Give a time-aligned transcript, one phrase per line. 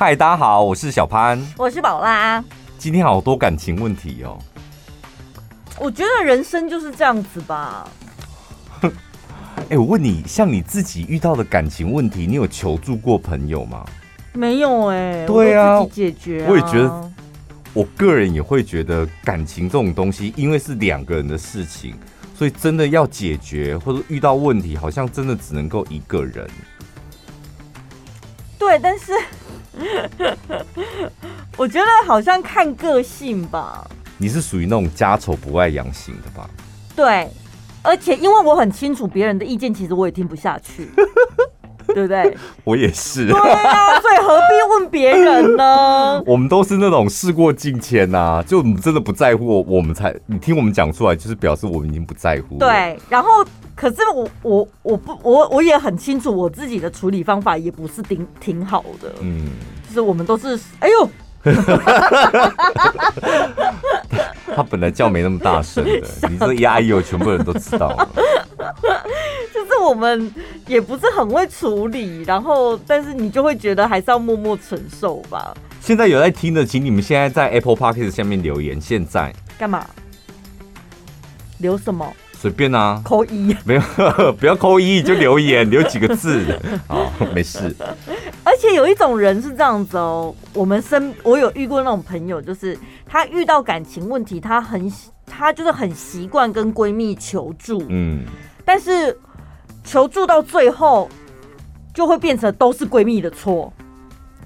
[0.00, 2.42] 嗨，大家好，我是小潘，我是宝拉。
[2.78, 4.38] 今天好多感情问题哦。
[5.78, 7.86] 我觉得人生就是这样子吧。
[8.80, 8.90] 哎、
[9.68, 13.84] 欸，我问你，像你自己遇到的感情问题，你有求助过朋友吗？
[14.32, 15.26] 没有哎、欸。
[15.26, 16.48] 对啊，自己解决、啊。
[16.48, 17.12] 我也觉得，
[17.74, 21.94] 我个人也会觉得感情这种东西，因为是两个人的事情，
[22.34, 26.48] 所以真的要解决或者遇到问题，好像真的只能够一个人。
[28.58, 29.12] 对，但是
[31.56, 33.86] 我觉得好像看个性吧。
[34.18, 36.48] 你是属于那种家丑不外扬型的吧？
[36.94, 37.28] 对，
[37.82, 40.90] 而且因为我很清楚别人的意见，其实我也听不下去，
[41.94, 42.36] 对不对？
[42.64, 43.26] 我也是。
[43.26, 46.22] 对啊，所以何必问别人呢？
[46.26, 52.58] 我们都是那种事过境迁呐，就真的不在乎，我们才你听我们讲出来，就是表示我们已经不在乎。
[52.58, 53.44] 对，然后
[53.80, 59.48] 可是我我我不我我也很清楚我自己的处理方法也不是挺挺好的，嗯，
[59.88, 61.08] 就是我们都是哎呦。
[64.54, 68.06] 他本来叫没那么大声的，你这压抑，我全部人都知道了。
[69.54, 70.30] 就是我们
[70.66, 75.56] 也不是很会处理，然后但是你就会觉得还是要默默承受吧。
[75.80, 78.78] 现在有在听的，请你们现在在 Apple Podcast 下面留言。
[78.78, 79.86] 现在干嘛？
[81.56, 82.06] 留什么？
[82.40, 83.54] 随便啊，扣一。
[83.64, 86.42] 没有， 不要扣一就留言，留几个字，
[86.88, 87.76] 啊， 没事。
[88.42, 94.90] 而且有一种人是这样子哦，我们身我有遇过那种朋友，就是她遇到感情问题，她很
[95.26, 98.24] 她就是很习惯跟闺蜜求助，嗯，
[98.64, 99.14] 但是
[99.84, 101.10] 求助到最后
[101.92, 103.70] 就会变成都是闺蜜的错，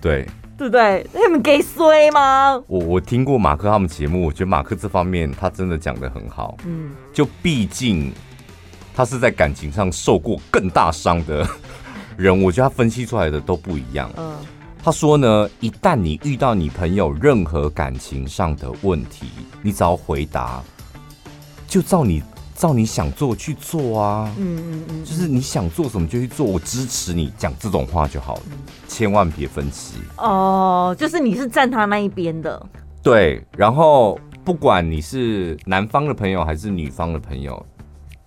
[0.01, 0.27] 对。
[0.65, 1.07] 对不对？
[1.13, 2.55] 他们给衰吗？
[2.67, 6.57] 我我听过马克他们节目，我觉得马克这方面他真的讲的很好。
[6.65, 8.11] 嗯，就毕竟
[8.95, 11.47] 他是在感情上受过更大伤的
[12.17, 14.11] 人，我觉得他分析出来的都不一样。
[14.17, 14.39] 嗯，
[14.83, 19.27] 他说呢，一旦你遇到你朋友任何感情上的问题，
[19.61, 20.63] 你只要回答，
[21.67, 22.23] 就照你。
[22.55, 30.95] 照你想做去做啊，嗯嗯嗯，就是你想做什么就去做，我支持你，讲这种话就好了，嗯、千万别分析哦。
[30.99, 32.65] 就是你是站他那一边的，
[33.03, 33.45] 对。
[33.57, 37.67] 然后不管你是男方的朋友还是女方的朋友，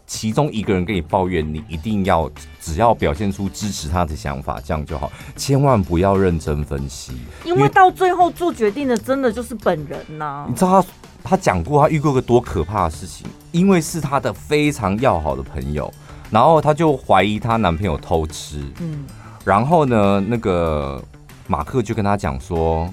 [0.06, 2.30] 其中一个人跟你抱怨，你一定要
[2.60, 7.14] 只要表现出支持他的想法，这样就好，千万不要认真分析，
[7.46, 10.46] 因为到最后做决定的真的就是本人呐、啊。
[10.50, 10.88] 你知道他？
[11.28, 15.94] 他讲过，他遇过个多可怕的事情，因为是他的非常要好的朋友，
[16.30, 19.06] 然后他就怀疑她男朋友偷吃，嗯，
[19.44, 21.04] 然后呢，那个
[21.48, 22.92] 马克就跟他讲说，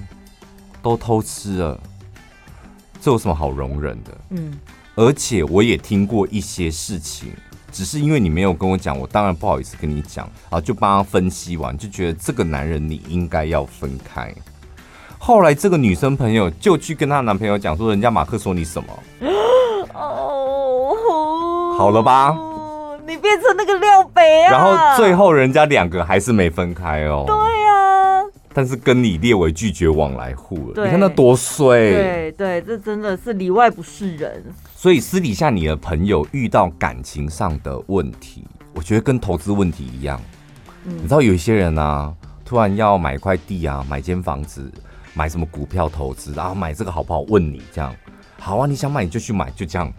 [0.81, 1.79] 都偷吃了，
[3.01, 4.17] 这有什么好容忍的？
[4.29, 4.53] 嗯，
[4.95, 7.33] 而且我也听过一些事情，
[7.71, 14.33] 只是因为你没有跟我讲，我当然不好意思跟你讲啊，就帮他分析完，就觉得这个男人你应该要分开。
[15.25, 18.93] 后来这个女生朋友就去跟她男朋友讲说，人家马克说你什么？
[19.91, 22.37] 哦，好了吧，
[23.07, 24.51] 你变成那个料杯啊！
[24.51, 27.23] 然后最后人家两个还是没分开哦。
[27.25, 30.85] 对呀，但是跟你列为拒绝往来户了。
[30.85, 31.91] 你看那多衰！
[31.91, 34.43] 对对，这真的是里外不是人。
[34.75, 40.21] 所以私底下你的朋友遇到感情上的问题，我觉得跟投资问题一样。
[40.83, 42.13] 你知道有一些人啊，
[42.45, 44.71] 突然要买块地啊，买间房子。
[45.15, 47.21] 买什么股票投资，然后买这个好不好？
[47.21, 47.95] 问你这样，
[48.39, 49.91] 好啊，你想买你就去买，就这样。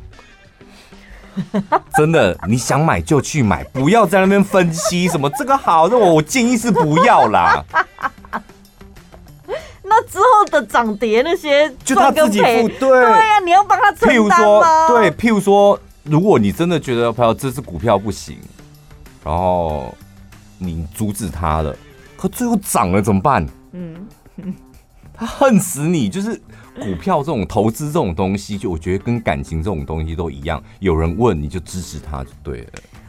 [1.97, 7.65] 真的，你想买就去买，不要在那边分析什么这个好，那我我建议是不要啦。
[9.83, 12.69] 那之后的涨跌那些，就他自己付。
[12.69, 14.17] 对对呀、啊，你要帮他承担吗？
[14.17, 18.39] 譬如说，对，譬如说，如果你真的觉得朋友这支股票不行，
[19.25, 19.95] 然后
[20.59, 21.75] 你阻止他了，
[22.17, 23.47] 可最后涨了怎么办？
[23.73, 24.07] 嗯。
[25.17, 26.41] 他恨死你，就是
[26.81, 32.69] 股票这种投资这种东西，就我觉得跟感情这种东西都一样，有人问你就支持他就对了。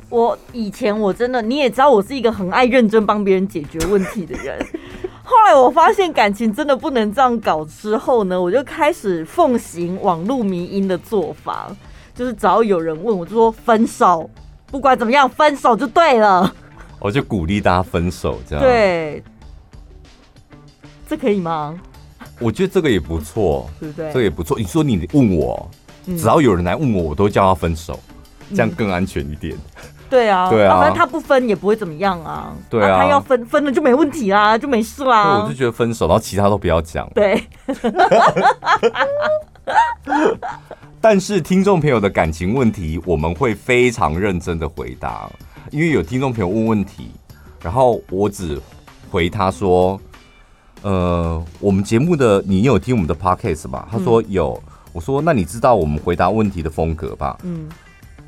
[0.09, 4.57] 我以前我真的你也知道，我是一个很爱认真帮别人解决问题的人。
[5.21, 11.69] 后来我发现感情真的不能这样搞之后呢，我就开始奉行网络迷因的做法，
[12.15, 14.29] 就是只要有人问我就说分手，
[14.67, 16.55] 不管怎么样分手就对了。
[16.99, 19.21] 我就鼓励大家分手，这样对，
[21.09, 21.77] 这可以吗？
[22.39, 24.07] 我觉得这个也不错，对不对？
[24.11, 24.59] 这个也不错。
[24.59, 25.67] 你说你问我，
[26.05, 27.99] 只要有人来问我，我都叫他分手，
[28.51, 29.57] 这样更安全一点。
[30.09, 32.55] 对啊，对啊，反正他不分也不会怎么样啊。
[32.69, 35.43] 对啊，他要分分了就没问题啦，就没事啦。
[35.43, 37.09] 我就觉得分手，然后其他都不要讲。
[37.13, 37.43] 对。
[41.01, 45.29] 但是听众朋友的感情问题，我们会非常认真的回答，
[45.71, 47.11] 因为有听众朋友问问题，
[47.61, 48.57] 然后我只
[49.11, 49.99] 回他说。
[50.81, 53.87] 呃，我们节目的你有听我们的 podcast 吗？
[53.91, 54.53] 他说有。
[54.67, 57.37] 嗯、我说那你知道我们回答问题的风格吧？
[57.43, 57.67] 嗯。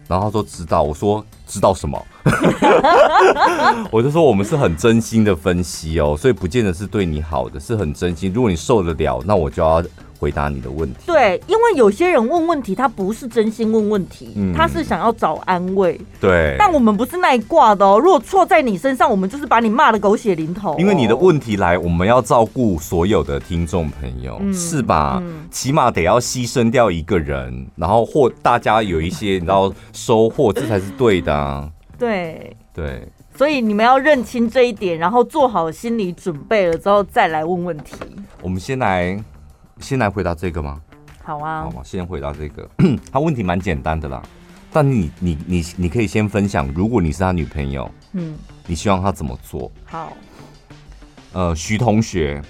[0.07, 0.83] 然后他说知道。
[0.83, 2.05] 我说知道什么？
[3.91, 8.31] 我就说我们是很真心的分析哦，所以不见得是对你好的，是很真心。
[8.33, 9.83] 如果你受得了，那我就要。
[10.19, 10.99] 回答你的问题。
[11.05, 15.99] 对，因为有些人问问题，他不是真心问问题，嗯、他是想要找安慰。
[16.19, 17.97] 对，但我们不是那一挂的哦。
[17.97, 20.75] 如果错在你身上，我们就是把你骂的狗血淋头、哦。
[20.77, 25.19] 因为你的问题来，我们要照顾所有的听众朋友，嗯、是吧？
[25.23, 31.69] 嗯、起码得要牺牲掉一个人，然后或大家有一些 你知道收获，这才是对的、啊。
[31.97, 37.95] 对对，所以你们要认清这一点，然后做好心理准备了之后再来问问题。
[38.41, 39.17] 我们先来。
[39.79, 40.81] 先来回答这个吗？
[41.23, 42.67] 好啊，好，先回答这个。
[43.11, 44.21] 他问题蛮简单的啦，
[44.71, 48.35] 但你你你你可以先分享，如果你是他女朋友，嗯，
[48.65, 49.71] 你希望他怎么做？
[49.85, 50.13] 好，
[51.33, 52.41] 呃，徐同学，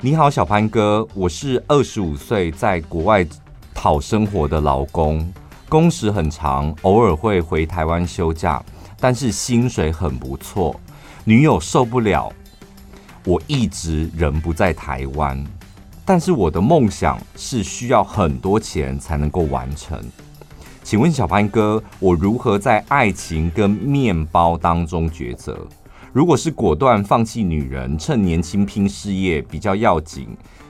[0.00, 3.26] 你好，小潘哥，我是二十五岁，在国外
[3.74, 5.32] 讨生活的劳工，
[5.68, 8.62] 工时很长，偶尔会回台湾休假，
[9.00, 10.78] 但是薪水很不错。
[11.24, 12.32] 女友受不了，
[13.24, 15.44] 我一直人不在台湾。
[16.08, 20.00] 但是我的梦想是需要很多钱才能够完成，
[20.84, 25.58] 请问小潘哥，我如何在爱情跟面包当中抉择？
[26.12, 30.28] 如果是果断放弃女人，趁年轻拼事业比较要紧，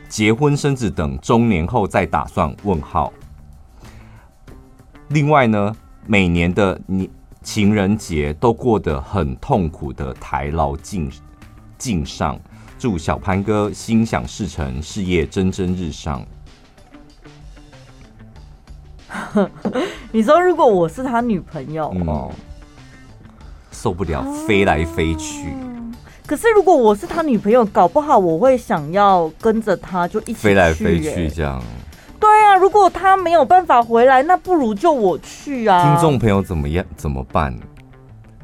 [0.09, 2.57] 结婚生子等中年后再打算？
[2.65, 3.13] 问号。
[5.09, 7.11] 另外呢，每年的你
[7.43, 11.13] 情人节都过得很痛苦的台劳敬
[11.77, 12.41] 敬上。
[12.79, 16.25] 祝小潘哥心想事成，事业蒸蒸日上。
[20.13, 22.31] 你说，如果我是他女朋友，嗯，
[23.71, 25.55] 受不了飞来飞去。
[26.27, 31.63] 可是，如果我是他女朋友，搞不好我会想要跟着他，就一起飞来飞去这样。
[32.19, 35.95] 对啊，如果他没有办法回来，那不如就我去啊。
[35.95, 36.85] 听众朋友怎么样？
[36.97, 37.57] 怎么办？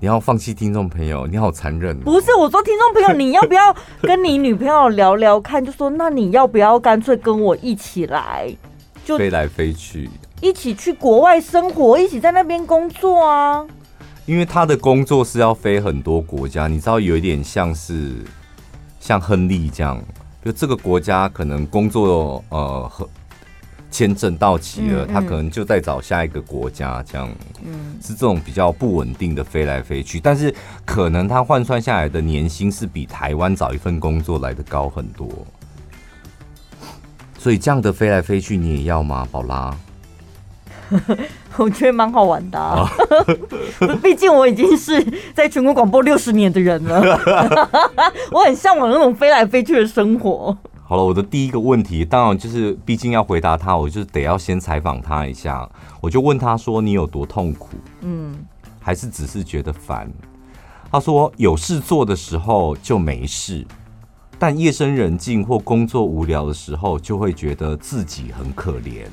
[0.03, 2.01] 你要放弃听众朋友，你好残忍哦。
[2.03, 5.65] 不是我说，听众朋友，你要不要跟你女朋友聊聊看？
[5.65, 8.53] 就说那你要不要干脆跟我一起来，
[9.05, 10.11] 就飞来飞去，
[10.41, 13.65] 一起去国外生活，一起在那边工作啊。
[14.27, 18.25] 因为他的工作是要飞很多国家，你知道，有一点像是
[18.99, 20.03] 像亨利这样，
[20.45, 23.07] 就这个国家可能工作呃很。
[23.93, 27.29] 签证到期了，他可能就在找下一个国家，这样，
[27.63, 30.53] 嗯，是这种比较不稳定的飞来飞去，但是
[30.87, 35.29] 可能他换算下来的年薪是比台湾找一份工作来的高很多，
[37.39, 39.77] 所以这样的飞来飞去你也要吗，宝拉？
[41.57, 42.91] 我觉得蛮好玩的、啊，
[44.03, 45.03] 毕竟我已经是
[45.35, 47.19] 在全国广播六十年的人了，
[48.33, 50.57] 我很向往那种飞来飞去的生活。
[50.93, 55.67] 好了，我的第一个问题，当然就是，毕竟要回答他，我就得要先采访他一下。
[56.03, 57.79] 我就问他说：“你有多痛苦？
[58.03, 58.35] 嗯，
[58.79, 60.13] 还是只是觉得烦？”
[60.93, 63.67] 他说：“有事做的时候就没事，
[64.39, 69.07] 但夜深人静或工作无聊的时候，就会觉得自己很可怜，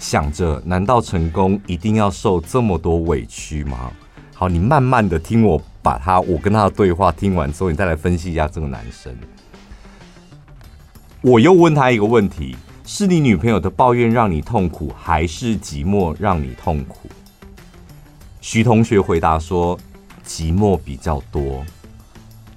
[0.00, 3.92] 想着难道成功一定要受这么多委屈吗？”
[4.34, 9.16] 好，你慢慢的听我把他我跟他的对话听完之后，你再来分析一下这个男生。
[11.24, 17.08] 我又问他一个问题：是你女朋友的抱怨让你痛苦，还是寂寞让你痛苦？
[18.40, 19.78] 徐同学回答说：
[20.26, 21.64] 寂寞比较多。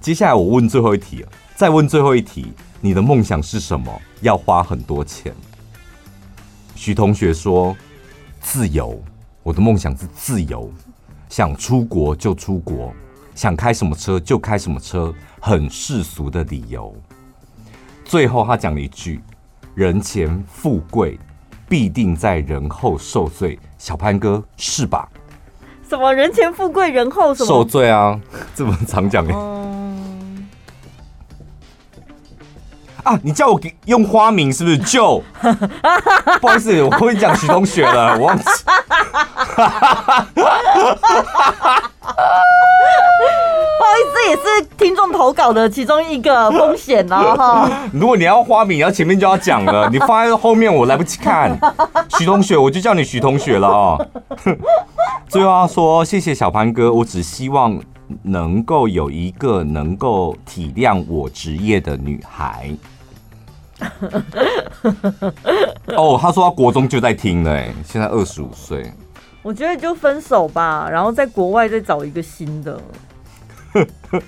[0.00, 4.02] 接下来我问最后一题，再问最后一题：你的梦想是什么？
[4.20, 5.32] 要花很多钱。
[6.74, 7.76] 徐同学说：
[8.40, 9.00] 自由。
[9.44, 10.68] 我的梦想是自由，
[11.28, 12.92] 想出国就出国，
[13.36, 16.92] 想开什么车就开什么车，很世俗的理由。
[18.06, 19.20] 最后，他讲了一句
[19.74, 21.18] ：“人前富贵，
[21.68, 25.08] 必定在人后受罪。”小潘哥是吧？
[25.88, 28.18] 什么人前富贵，人后什么受罪啊？
[28.54, 29.34] 这么常讲哎。
[33.04, 33.18] 啊！
[33.22, 34.78] 你叫我给用花名是不是？
[34.78, 35.22] 就
[36.40, 38.44] 不好意思，我跟你讲徐同学了，我忘记。
[44.28, 44.42] 也是
[44.76, 47.34] 听众投稿的其中一个风险哦。
[47.36, 47.70] 哈。
[47.92, 51.56] 如果你要花名，然后前面就要讲了， 你放在后面我来不及看。
[52.18, 54.08] 徐同学，我就叫你徐同学了哦。
[55.28, 57.78] 最后要说，谢谢小潘哥，我只希望
[58.22, 62.70] 能够有一个能够体谅我职业的女孩。
[65.96, 68.90] 哦，他说他国中就在听了，哎，现在二十五岁。
[69.42, 72.80] 我觉得就分手吧，然后在国外再找一个新的。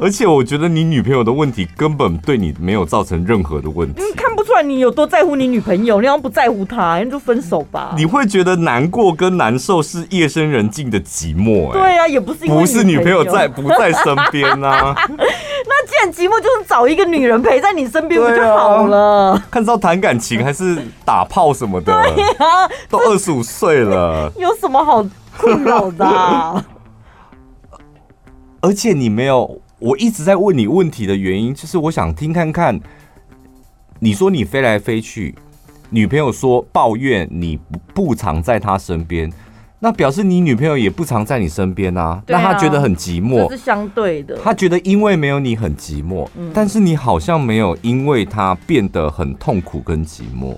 [0.00, 4.00] 而且我觉得你女朋友的问题根本对你没有造成任何的问题。
[4.00, 7.94] 你看不出来你有多在乎你女朋友，你要不在乎她，那就分手吧。
[7.96, 14.94] 你会觉得难过跟难受是夜深人静的寂寞，哎，对啊，也不是因为不是女朋友在不在身边啊。
[15.10, 19.32] 那既然寂寞，就是找一个女人陪在你身边不就好了？
[19.32, 21.92] 啊、看到谈感情还是打炮什么的？
[22.14, 25.04] 对啊，都二十五岁了， 有什么好
[25.36, 26.64] 困扰的、啊？
[28.60, 29.60] 而且你没有。
[29.80, 32.80] 我一直在问你问题的原因，就是我想听看看。
[34.00, 35.32] 你说你飞来飞去，
[35.90, 39.32] 女朋友说抱怨你不不常在她身边，
[39.78, 42.20] 那表示你女朋友也不常在你身边啊。
[42.26, 44.36] 那她觉得很寂寞，是相对的。
[44.42, 50.56] 她觉得因为没有你很寂寞，但是你好像没有因为她变得很痛苦跟寂寞。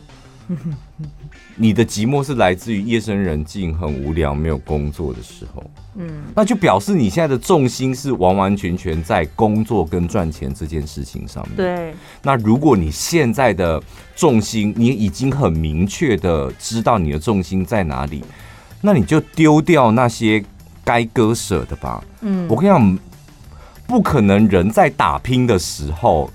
[1.63, 5.63] 你的寂寞是来自于夜深人静、很无聊、没有工作的时候。
[5.97, 11.57] 嗯，那就表示你现在的重心是完完全全在工作跟赚钱这件事情上面。
[11.59, 11.95] 对。
[12.23, 13.79] 那如果你现在的
[14.17, 18.25] 重心，你已经很明确的知道你的重心在哪里，
[18.81, 20.43] 那你就丢掉那些
[20.83, 22.03] 该割舍的吧。
[22.23, 22.99] 嗯，我跟你讲，
[23.87, 26.31] 不可能人在打拼的时候，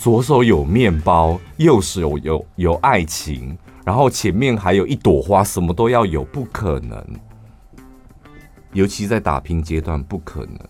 [0.00, 3.56] 左手有面包，右手有有有爱情。
[3.88, 7.02] 然后前面还有一朵花，什么都要有，不可能。
[8.74, 10.60] 尤其在打拼阶段，不可能。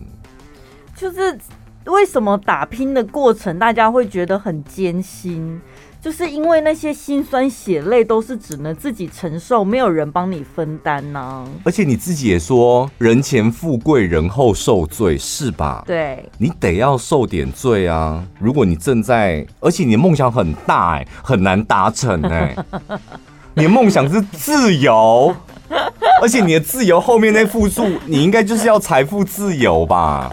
[0.95, 1.37] 就是
[1.83, 5.59] 为什么打拼的过程大家会觉得很艰辛？
[6.01, 11.45] 就是因为那些辛酸血泪都是只能自己承受，没有人帮你分担呢、啊。
[11.65, 15.83] 而且你自己也说，人前富贵，人后受罪，是吧？
[15.85, 18.23] 对，你得要受点罪啊！
[18.39, 22.99] 如果你正在，而且你的梦想很大哎、欸，很难达成哎、欸。
[23.55, 25.35] 你的梦想是自由，
[26.21, 30.31] 而且你的自由后面那复数，你应该就是要财富自由吧？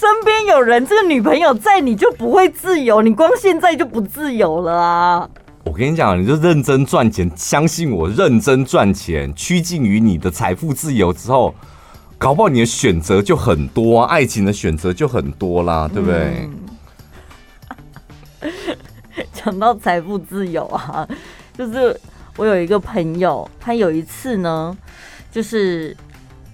[0.00, 3.02] 身边有人，这个女朋友在，你就不会自由。
[3.02, 5.28] 你光现在就不自由了啊！
[5.62, 11.54] 我跟你讲，你就认真赚钱，相信我，认真赚钱，趋近于你的财富自由之后，
[12.16, 16.48] 搞不好你的选择就很多，爱情的选择就很多啦，对不对？
[19.34, 21.06] 讲、嗯、到财富自由啊，
[21.52, 21.94] 就是
[22.38, 24.74] 我有一个朋友，他有一次呢，
[25.30, 25.94] 就是。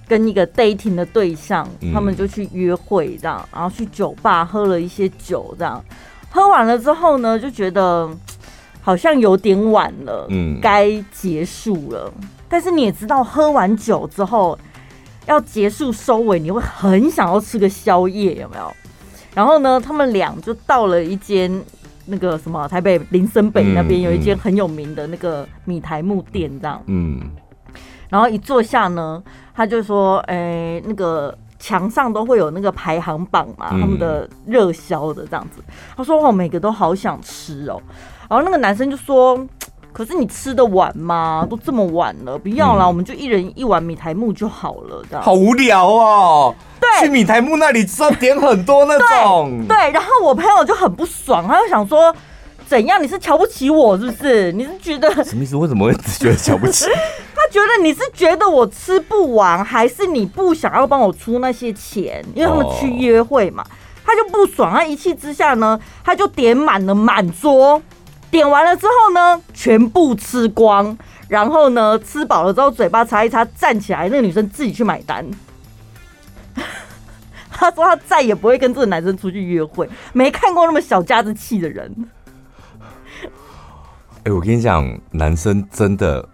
[0.09, 5.85] 跟一个 dating 的对象，他们就去约会，这样，然后去酒吧喝了一些酒，这样，
[6.31, 8.09] 喝完了之后呢，就觉得
[8.81, 12.13] 好像有点晚了，嗯，该结束了。
[12.49, 14.57] 但是你也知道，喝完酒之后
[15.27, 18.73] 要结束收尾，你会很想要吃个宵夜，有没有？
[19.35, 21.51] 然后呢，他们俩就到了一间
[22.05, 27.21] 那个什么台北林森北那边有一间很有名的那个米苔木店，这样，嗯。
[28.09, 29.23] 然后一坐下呢，
[29.55, 35.63] 他就说：“哎、欸，那个墙上都会有那个排行榜嘛，嗯、他们的热销的这样子。”
[35.97, 37.81] 他说：“我每个都好想吃哦。”
[38.29, 39.39] 然后那个男生就说
[39.93, 41.47] ：“可是你吃得完吗？
[41.49, 46.55] 都这么晚了，不要啦，嗯、我们就一人一碗米苔木就好了。”这样好无聊哦。
[46.79, 49.65] 对，去米苔木那里吃要点很多那种。
[49.67, 52.15] 對，对，然后我朋友就很不爽，他就想说
[52.67, 53.01] ：“怎样？
[53.03, 54.51] 你是瞧不起我是不是？
[54.53, 55.57] 你是觉得什么意思？
[55.57, 56.87] 为什么会只觉得瞧不起？”
[57.37, 62.25] 他觉得你是觉得我吃不完，还是你不想要帮我出那些钱？
[62.35, 63.65] 因为他们去约会嘛，
[64.05, 67.81] 他就不爽，他一气之下呢，他就点满了满桌，
[68.31, 70.97] 点完了之后呢，全部吃光，
[71.29, 75.25] 然后呢，吃饱了之后嘴巴擦一擦，站起来，那个女生自己去买单。
[77.53, 81.95] 他说他再也不会跟这个男生出去约会，没看过那么小家子气的人。
[84.27, 86.29] 哎，我跟你讲，男生真的。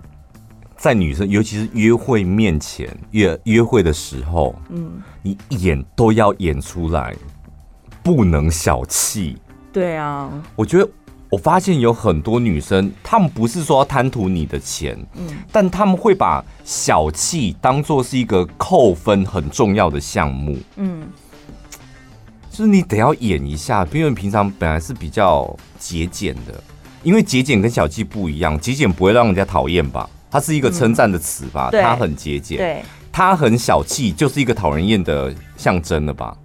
[0.78, 7.14] 在女生，尤其是约会面前，约约会的时候，嗯，你演都要演出来，
[8.02, 9.36] 不能小气。
[9.72, 10.88] 对啊，我觉得
[11.30, 21.06] 我发现有很多女生，她们不是说要贪图你的钱，嗯，但她们会把小气当做是一个扣分很重要的项目，嗯，
[22.50, 26.60] 就是你得要演一下，因为平常本来是比较节俭的，
[27.02, 30.08] 因为节俭跟小气不一样，节俭不会让人家讨厌吧？
[30.30, 31.68] 它是一个称赞的词吧？
[31.72, 36.36] 它、嗯、很节俭，对，它很小气，就是一个讨人厌的象征了吧？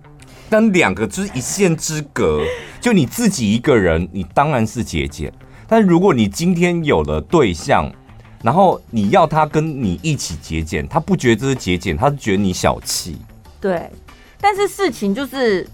[0.50, 2.42] 但两个就是一线之隔，
[2.82, 5.32] 就你自己一个人，你当然是节俭。
[5.68, 7.92] 但如果你今天有了对象，
[8.42, 13.18] 然后你要他跟你一起节俭，他不觉得这是节俭，他是觉得你小气。
[13.62, 13.90] 对，
[14.42, 15.68] 但是事情就是。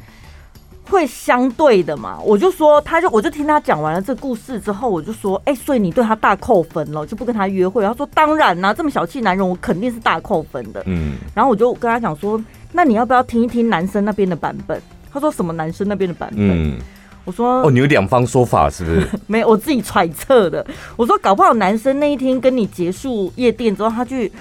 [0.89, 2.19] 会相对的嘛？
[2.23, 7.83] 我就说，他就我就听他讲完了这个故事之后，我就说，哎、欸，所以你对他大扣分了，就不跟他约会。
[7.83, 10.83] 他说，当然啦、啊，这么小气男人，我肯定是大扣分的。
[10.85, 14.81] 嗯，然后我就跟他讲说，那你要不要听一听男生那边的版本？
[15.11, 16.39] 他说什么男生那边的版本？
[16.39, 16.77] 嗯，
[17.23, 19.07] 我说哦，你有两方说法是不是？
[19.27, 20.65] 没有，我自己揣测的。
[20.95, 24.31] 我说搞不好男生那一天跟你结束夜店之后，他去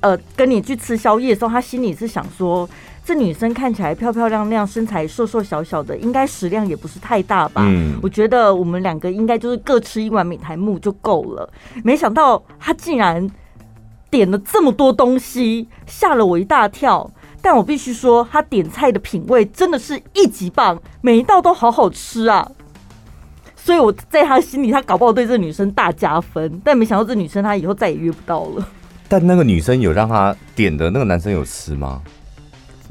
[0.00, 2.68] 呃跟你去吃宵夜的时候，他心里是想说，
[3.10, 7.62] 这女生看起来漂漂亮亮，身材瘦瘦小小的，应该食量也不是太大吧？
[7.66, 11.52] 嗯，我觉得我们两个应该就是各吃一碗米苔木就够了。
[11.82, 13.28] 没想到她竟然
[14.10, 17.10] 点了这么多东西，吓了我一大跳。
[17.42, 22.48] 但我必须说，她点菜的品味真的是一级棒，每一道都好好吃啊！
[23.56, 26.60] 所以我在他心里，他搞不好对这女生大加分。
[26.62, 28.64] 但没想到这女生他以后再也约不到了。
[29.08, 32.00] 但那个女生有让他点的那个男生有吃吗？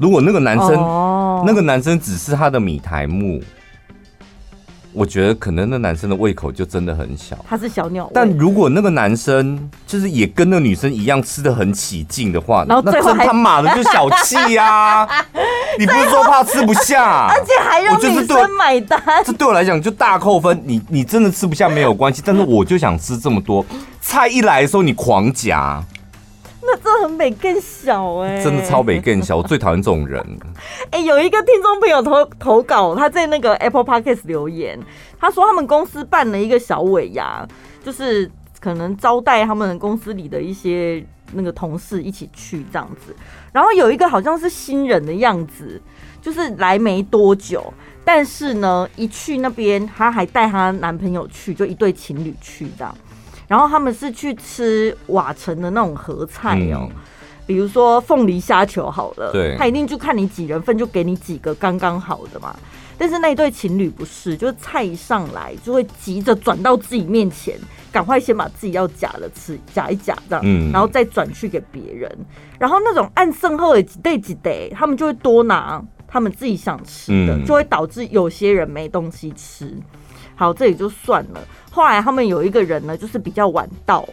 [0.00, 3.42] 如果那个男生，哦、那个男生只是他的米苔目。
[4.92, 8.10] 我觉得可能那男生的胃口就真的很小，他是小鸟。
[8.12, 15.06] 但如果那个男生就是也跟那个女生一样吃的很起劲的话，然后最后那真他妈的就小气呀！
[15.78, 20.60] 你不是说怕吃不下，而且还让女生买单，这对我来讲就大扣分。
[20.64, 23.64] 你你真的吃不下没有关系，但是我就想吃这么多，
[24.00, 25.80] 菜一来的时候你狂夹。
[26.62, 30.22] 那真的很美更小哎、欸，真的超美更小，我最讨厌这种人。
[30.90, 34.78] 哎、 欸，有一个听众朋友投投稿，他在那个 Apple Podcast 留言，
[35.18, 37.46] 他说他们公司办了一个小尾牙，
[37.82, 43.16] 就是可能招待他们公司里的一些那个同事一起去这样子。
[43.52, 45.80] 然后有一个好像是新人的样子，
[46.20, 47.72] 就是来没多久，
[48.04, 52.94] 但是呢，一去那边，她还带她男朋友去，就一对情侣去这样。
[53.50, 56.90] 然后他们是去吃瓦城的那种合菜哦，嗯、
[57.48, 62.54] 比如说凤梨虾球好了，对，他一定就看你几人份，就给你几个刚刚好的嘛。
[62.96, 67.58] 但是那对情侣不是，就是菜一上来就会急着转到自己面前，
[67.90, 72.08] 赶快先把自己要夹的吃夹一夹这样，嗯，然后再转去给别人。
[72.56, 79.74] 然后那种按剩后的几对几对，他们就会多拿他们自己想吃的，嗯、就会导致有些人没东西吃。
[80.40, 81.40] 好，这也就算了。
[81.70, 84.08] 后来他们有一个人呢，就是比较晚到。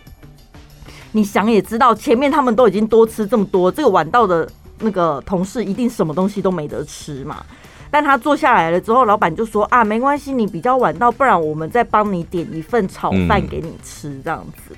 [1.14, 4.46] 你想也知道，前面他们都已经多吃这么多，这个晚到的
[4.80, 7.46] 那个同事一定什么东西都没得吃嘛。
[7.90, 14.76] 但他坐下来了之后，老板就说：“啊，没关系，你比较晚到，不然我们再帮你点一份炒饭给你吃，这样子。”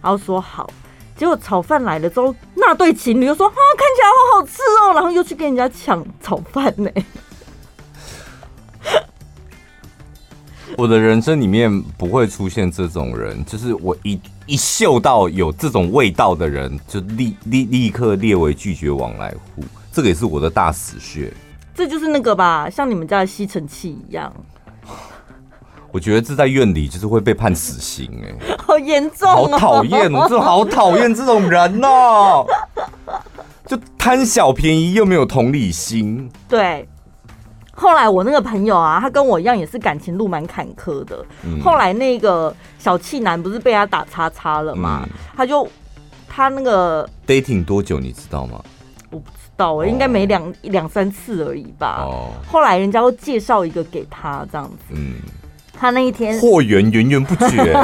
[0.00, 0.70] 然后说好。
[1.14, 6.90] 结果炒饭来了之后，那对情侣又说：“啊，看起来好好吃哦。”然后又去跟人家抢炒饭呢。
[10.76, 19.62] 我的人生里面不会出现这种人，就是我一一嗅到有这种味道的人，就立立立刻列为拒绝往来户。
[19.92, 21.32] 这个也是我的大死穴。
[21.74, 24.32] 这就是那个吧，像你们家的吸尘器一样。
[25.92, 32.46] 我觉得这在院里就是会被判死刑哎， 好严重哦，好讨厌，我真的好讨厌这种人哦，
[33.66, 36.30] 就贪小便宜又没有同理心。
[36.48, 36.88] 对。
[37.80, 41.24] 后来我那个朋友啊，他跟我一样也是感情路蛮坎坷的。
[41.44, 45.00] 嗯、后来那个小气男不是被他打叉叉了嘛？
[45.04, 45.66] 嗯、他就
[46.28, 48.62] 他那个 dating 多久你知道吗？
[49.10, 52.04] 我不知道，欸，应该没两两三次而已吧。
[52.06, 54.76] 哦、后来人家会介绍一个给他这样子。
[54.90, 55.14] 嗯，
[55.72, 57.82] 他那一天货源源源不绝，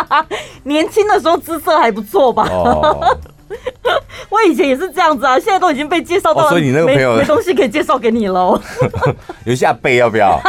[0.64, 2.48] 年轻的时候姿色还不错吧？
[2.48, 3.18] 哦
[4.30, 8.60] 我以前也是这样子啊，现在都已经被介绍到了，所以你那个朋友没东西可以介绍给你喽。
[9.44, 10.40] 有些阿伯要不要？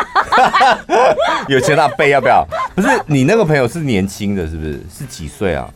[1.48, 2.46] 有钱阿伯要不要？
[2.76, 4.80] 不是你那个朋友是年轻的，是不是？
[4.90, 5.70] 是几岁啊？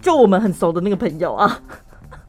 [0.00, 1.60] 就我们很熟的那个朋友啊。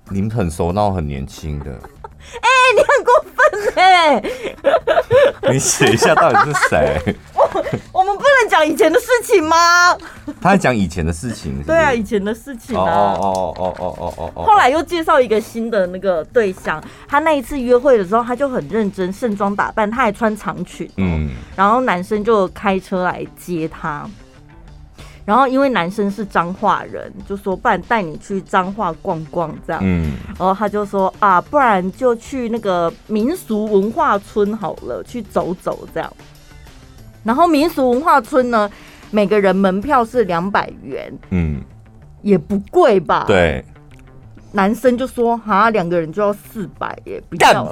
[0.10, 1.72] 你们很熟，那我很年轻的。
[1.72, 5.52] 哎、欸，你很过分哎、欸！
[5.54, 7.16] 你写一下到底是谁？
[7.54, 7.66] 我
[8.00, 9.98] 我们不能讲以前的事情吗？
[10.42, 11.68] 他在讲以前的事情是是？
[11.68, 12.84] 对啊，以前的事情啊。
[12.84, 14.44] 哦哦哦哦哦哦哦。
[14.44, 20.90] 后来又介绍一个新的那个对象，他那一次约会的时候，他就很认真，盛装打扮，他还穿长裙。
[20.98, 21.30] 嗯。
[21.56, 24.08] 然后男生就开车来接他。
[25.26, 29.80] 然后因为男生是彰化人，就说不然带你去彰化逛逛这样。
[29.86, 36.12] 嗯，然后他就说啊，不然就去那个民俗文化村好了，去走走这样。
[37.24, 38.70] 然后民俗文化村呢，
[39.12, 41.62] 每个人门票是两百元，嗯，
[42.22, 43.26] 也不贵吧？
[43.28, 43.64] 对。
[44.52, 47.68] 男生就说啊，两个人就要四百耶，比较。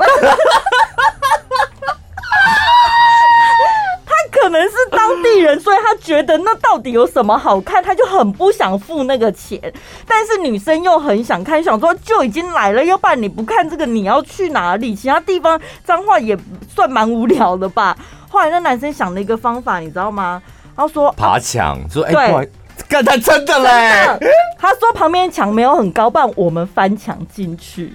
[4.29, 9.59] 可能是当地人，所以他觉得那到底有什么好看，他就很不想付那个钱。
[10.07, 14.95] 但是女生又很想看，想说就已经来了，要不然你不看这个，你要去哪里？
[14.95, 16.37] 其他地方脏话也
[16.69, 17.97] 算蛮无聊的吧。
[18.37, 20.39] 后来那男生想了一个方法，你知道吗？
[20.75, 22.51] 他说爬墙，说哎，对，
[22.87, 24.29] 干他真的嘞。
[24.59, 27.91] 他说旁边墙没有很高，不然我们翻墙进去。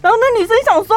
[0.00, 0.94] 然后那女生想说，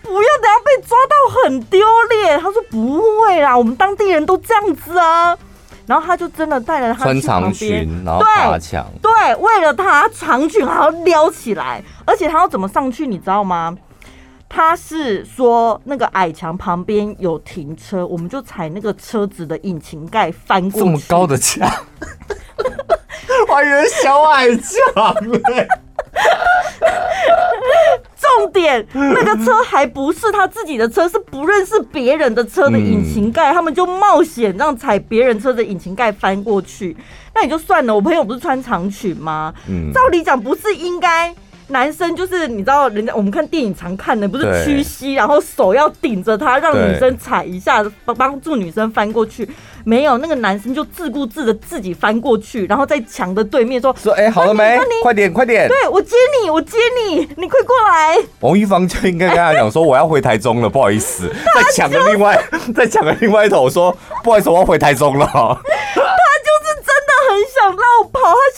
[0.00, 1.80] 不要等下被抓到很丢
[2.22, 2.40] 脸。
[2.40, 5.36] 他说不会啦，我们当地人都这样子啊。
[5.84, 13.76] 然后他就真的带了他穿长裙，然后爬墙，对，为了他长裙还要撩起来，而且他要怎么上去，你知道吗？
[14.48, 20.86] 他是说那个矮墙旁边有停车，我们就踩那个车子的引擎盖翻过去。
[20.86, 21.68] 这么高的墙，
[23.48, 25.14] 我还以为小矮墙
[25.52, 25.68] 嘞。
[28.18, 36.96] 重点，那个车还不是他自己的车，是不认识别人的车的引擎盖，他们就冒险让踩别人车的引擎盖翻过去。
[37.34, 39.52] 那也就算了，我朋友不是穿长裙吗？
[39.68, 41.34] 嗯，照理讲不是应该。
[41.68, 49.48] 男生就是你知道，人家我们看电影常看的，不是屈膝，然后手要顶着他，让女生踩一下，帮帮助女生翻过去。
[49.84, 54.78] 没有，那个男生就自顾自的自己翻过去，然后在墙的对面说：“说哎、欸，好了没？
[55.02, 55.66] 快点，快点！
[55.68, 56.76] 对，我接你，我接
[57.06, 62.38] 你，你快过来。”王一芳就应该跟他讲说：“我要回台中了，不好意思。”在墙的另外，
[62.74, 65.26] 在墙的另外一头说：“不好意思，我要回台中了。”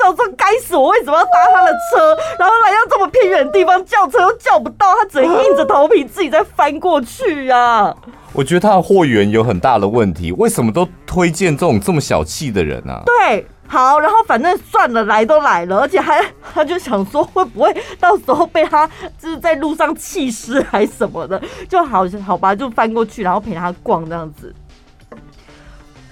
[0.00, 2.16] 很想绕跑，他想说：“该死，我为什么要搭他的车？
[2.38, 7.96] 然后来到这么偏远的地方叫车又叫不到，他只能硬着头皮自己再翻过去呀、啊。”
[8.32, 13.02] 我觉得他的货源有很大的问题，为什么都推荐这种这么小气的人啊？
[13.04, 24.54] 对，好，然后反正算了，来都来了，而且还 他就想说会不会到时候被他就是在路上气湿还什么的，就好好吧，就翻过去，然后陪他逛这样子。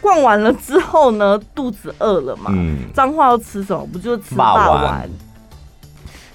[0.01, 2.51] 逛完了之后呢，肚子饿了嘛？
[2.55, 3.87] 嗯，彰化要吃什么？
[3.93, 5.09] 不就吃霸丸？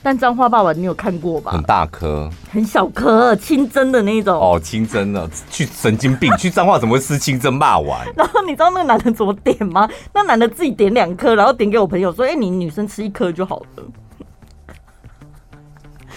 [0.05, 1.53] 但脏话霸丸你有看过吧？
[1.53, 4.37] 很大颗，很小颗，清蒸的那种。
[4.37, 6.29] 哦，清蒸的，去神经病！
[6.35, 8.05] 去脏话怎么会吃清蒸霸丸？
[8.17, 9.89] 然后你知道那个男的怎么点吗？
[10.13, 13.83] 那男的自己点两颗，然后点给我朋友说：“哎、欸，你女生吃一颗就好了。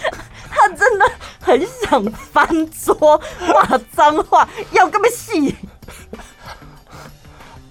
[0.50, 1.06] ”他真的
[1.40, 5.54] 很想翻桌骂脏话，要这么细。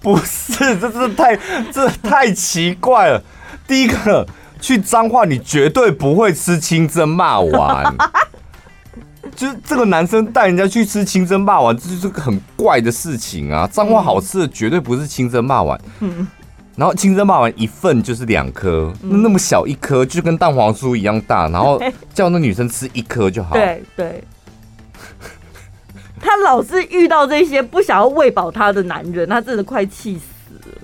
[0.06, 1.36] 不是，这是太
[1.72, 3.20] 这太奇怪了。
[3.66, 4.24] 第一个，
[4.60, 7.92] 去脏话你绝对不会吃清蒸霸丸，
[9.34, 13.66] 就是这个男生带人家去吃清蒸霸丸，这就是个很怪的事情啊。
[13.66, 16.24] 脏话好吃的绝对不是清蒸霸丸，嗯，
[16.76, 21.82] 然后清蒸霸丸一份就是两颗，那那么小一颗就跟蛋黄酥一样大，然后
[22.14, 23.56] 叫那女生吃一颗就好。
[23.56, 24.22] 对对。
[26.36, 30.76] 他老是遇到这些不想要喂饱他的男人，他真的快气死了。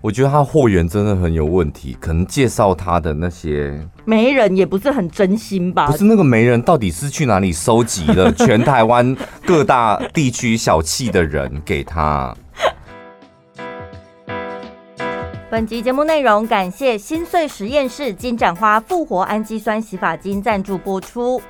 [0.00, 5.88] 我觉得他货源真的很有问题，可能介绍他的那些媒人也不是很真心吧？
[5.88, 12.32] 不是那个媒人到底是去哪里收集了全台湾各大地区小气的人给他？
[15.50, 21.42] 本集节目内容感谢心碎实验室金盏花复活氨基酸洗发精赞助播出。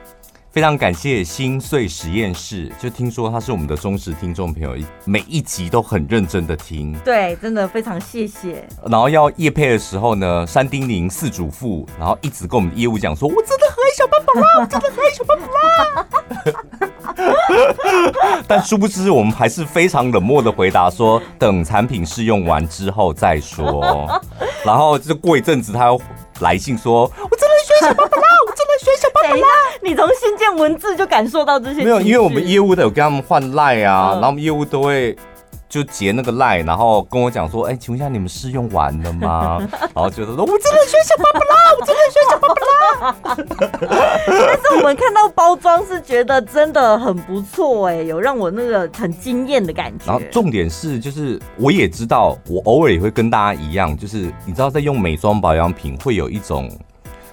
[0.55, 6.97] 非常感谢心碎实验室，就听说他是我们的忠实听众朋友，每一集都很认真的听。
[7.01, 8.65] 对，真的非常谢谢。
[8.89, 15.47] 然后要夜配的时候呢，三丁宁四主妇，然后一直跟我们的业务讲说：“我真的很爱小班宝拉， 我真的很爱小班宝
[17.59, 18.39] 拉。
[18.47, 24.09] ”但殊不知，我们还是非常冷漠的回答说：“等产品试用完之后再说。”
[24.65, 26.01] 然后就过一阵子，他又
[26.39, 28.23] 来信说：“我真的很喜欢小班宝拉。”
[28.79, 29.47] 学小爸爸，
[29.83, 31.83] 你从新建文字就感受到这些。
[31.83, 35.17] 没有，因为我们业务的有跟他们换赖啊，然后我们业务都会
[35.69, 39.59] 就截那个赖，然后跟我讲说：“哎，请问一下你们试用完了吗？”
[39.95, 42.63] 然后觉得说：“我真的学小爸爸啦，我真的学小爸爸
[43.01, 43.17] 啦。”
[44.29, 50.07] 但是我们看到包装是觉得真的很不错，哎，有让我那个很惊艳的感觉。
[50.07, 56.71] 然后重点是，就是我也知道，我偶尔也会跟大家一样，就是你知道，在用美妆保养品会有一种。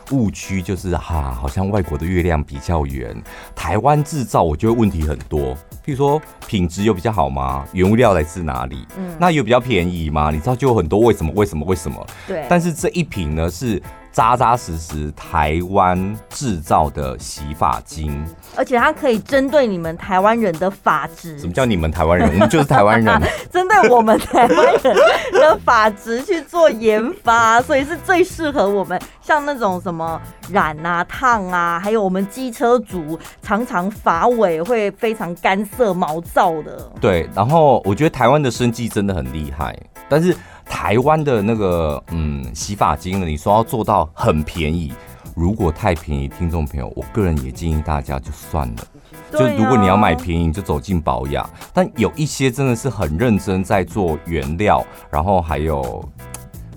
[0.09, 3.15] 误区就是哈、啊，好像外国的月亮比较圆，
[3.55, 5.55] 台湾制造我觉得问题很多。
[5.85, 7.65] 譬如说品质有比较好吗？
[7.73, 8.85] 原物料来自哪里？
[8.97, 10.31] 嗯，那有比较便宜吗？
[10.31, 11.31] 你知道就有很多为什么？
[11.35, 11.65] 为什么？
[11.65, 12.05] 为什么？
[12.27, 12.45] 对。
[12.49, 13.81] 但是这一瓶呢是。
[14.11, 18.25] 扎扎实实台湾制造的洗发精，
[18.57, 21.39] 而且它可以针对你们台湾人的发质。
[21.39, 22.29] 什么叫你们台湾人？
[22.33, 24.95] 我们就是台湾人， 针对我们台湾人
[25.31, 28.99] 的发质去做研发， 所以是最适合我们。
[29.21, 30.19] 像那种什么
[30.49, 36.91] 染啊、烫啊，还有我们机车族常常发尾会非常干涩、毛躁的。
[36.99, 39.73] 对，然后我觉得台湾的生技真的很厉害，
[40.09, 40.35] 但是。
[40.71, 44.91] 台湾的那个嗯洗发精呢，你说要做到很便宜，
[45.35, 48.83] 如果太便宜，听众朋友，我个人也建议大家就算了。
[49.31, 51.47] 就如果你要买便宜，你就走进保养。
[51.73, 56.03] 但有一些真的是很认真在做原料，然后还有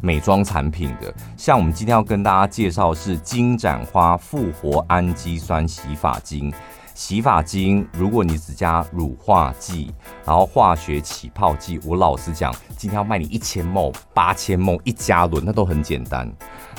[0.00, 6.52] 美妆产品的，像我们今天要跟大家介绍是金盏花复活氨基酸洗发精。
[6.94, 9.92] 洗发精，如果你只加乳化剂，
[10.24, 16.30] 然后化学起泡剂，我老实讲，今天要卖你一千 ml、八千 ml 一加仑，那都很简单。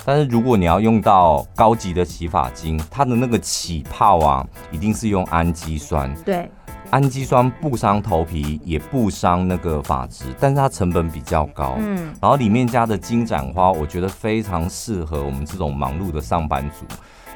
[0.06, 6.14] 但是如果你要用到高级的洗发精，它的那个起泡啊，一定是用氨基酸。
[6.24, 6.50] 对，
[6.92, 11.76] 氨基酸不伤头皮，也不伤那个发质，但是它成本比较高。
[11.80, 16.86] 嗯，然后里面加的金盏花，我觉得非常适合我们这种忙碌的上班族。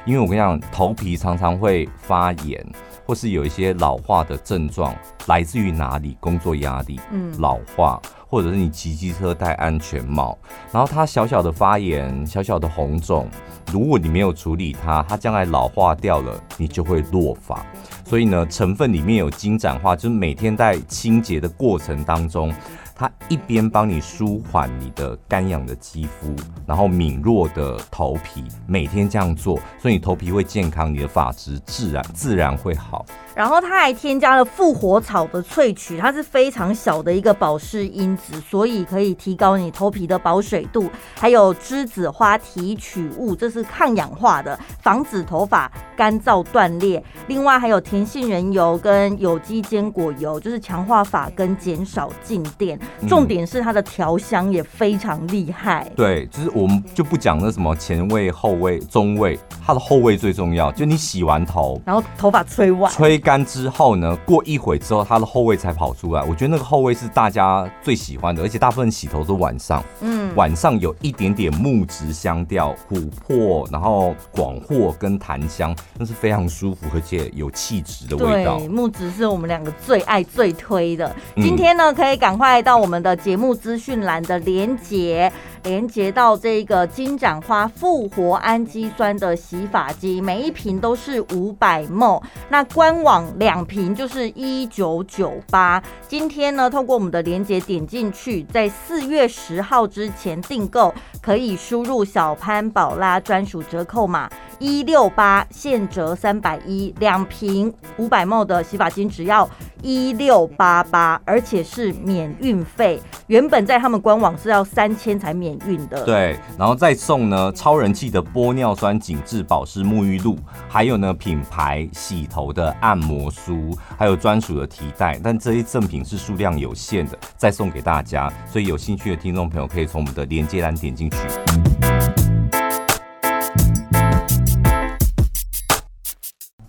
[0.06, 2.64] 因为我跟你讲，头皮常常会发炎，
[3.06, 4.94] 或是有一些老化的症状，
[5.26, 6.16] 来自于哪里？
[6.20, 10.36] 工作压力，嗯，老化，或者是你骑机车戴安全帽，
[10.72, 13.28] 然后它小小的发炎，小小的红肿，
[13.70, 17.64] 如果你没有处理它，它将来老化掉了，你就会落发。
[18.04, 22.52] 所以呢，成分里面有金盏花，就是每天在清洁的过程当中。
[23.00, 26.36] 它一边帮你舒缓你的干痒的肌肤，
[26.66, 33.06] 然后敏弱的头皮，每天这样做，所以你头皮会健康，你的发质自然自然会好。
[33.34, 40.90] 然后它还添加了复活草的萃取，它是非常小的一个保湿因子，所以可以提高你头皮的保水度。
[41.14, 47.02] 还有栀子花提取物，这是抗氧化的，防止头发干燥断裂。
[47.28, 52.78] 另外还有甜杏仁油跟有机坚果油，就是强化发根、减少静电。
[53.08, 55.86] 重点是它的调香也非常厉害。
[55.90, 55.92] 嗯。
[55.96, 60.72] 对，就是我们就不讲那什么前味、后味、中味，它的后味最重要。
[60.72, 63.40] 就你洗完头，然后头发吹完，吹干。
[63.50, 66.22] 之后呢，过一会之后，它的后味才跑出来。
[66.22, 69.82] 我觉得那个后味是大家最喜欢的，而且大部分洗头都晚上。
[70.00, 78.58] 嗯，晚上有一点点木质香调，琥珀，然后广藿跟檀香，那是非常舒服而且有气质的味道。
[78.58, 81.12] 对，木质是我们两个最爱最推的。
[81.36, 85.32] 今天呢，可以赶快到我们的节目资讯栏的连结。
[85.62, 95.82] 连接到这个金盏花复活氨基酸的洗发精，每一瓶都是五百 ml，那官网两瓶就是一九九八。
[96.08, 109.48] 今天呢，透过我们的连接点进去，在四月十号之前订购，可以输入小潘宝拉专属折扣码一六八，现折三百一，两瓶五百 ml 的洗发精只要
[109.80, 113.00] 一六八八，而且是免运费。
[113.26, 116.04] 原本在他们官网是要三千才免运的。
[116.04, 120.36] 对，然后再送呢超人气的玻尿酸紧致保湿沐浴露，
[120.68, 125.18] 还有呢品牌洗头的按摩梳，还有专属的提袋。
[125.24, 128.30] 但这些赠品是数量有限的，再送给大家。
[128.46, 131.16] 所以有兴趣的听众朋友可以从我们的连接栏点进去。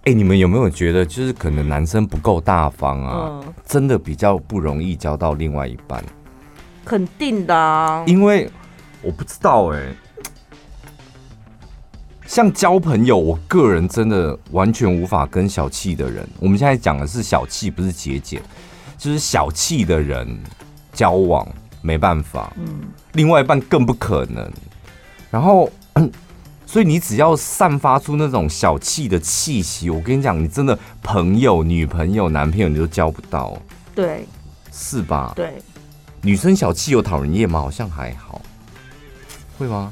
[0.05, 3.39] 哎，你们有没有觉得，就是可能男生不够大方啊？
[3.45, 6.03] 嗯，真的比较不容易交到另外一半。
[6.83, 8.49] 肯定的啊，因为
[9.03, 9.93] 我不知道哎，
[12.25, 16.27] 像交朋友，我个人真的完全无法跟小气的人。
[16.39, 18.41] 我们现在讲的是小气，不是节俭，
[18.97, 20.27] 就是小气的人
[20.91, 21.47] 交往
[21.83, 22.51] 没办法。
[22.57, 24.51] 嗯，另外一半更不可能。
[25.29, 25.69] 然后。
[26.71, 33.57] 所以你只要散发出那种小气的气息，我跟你讲，你真的朋友、女朋友、男朋友你都交不到，
[33.93, 34.25] 对，
[34.71, 35.33] 是吧？
[35.35, 35.61] 对，
[36.21, 37.59] 女生小气有讨人厌吗？
[37.59, 38.41] 好像还好，
[39.57, 39.91] 会吗？